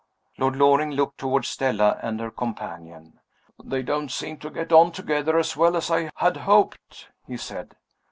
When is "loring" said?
0.55-0.89